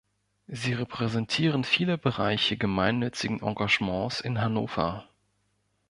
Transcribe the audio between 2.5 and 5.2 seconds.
gemeinnützigen Engagements in Hannover.